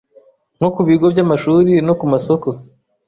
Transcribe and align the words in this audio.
nko 0.57 0.69
ku 0.75 0.81
bigo 0.87 1.05
by’amashuri 1.13 1.71
no 1.87 1.93
ku 1.99 2.05
masoko 2.11 2.47